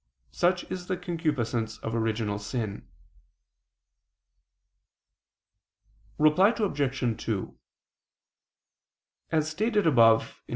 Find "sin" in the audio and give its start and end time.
2.39-2.87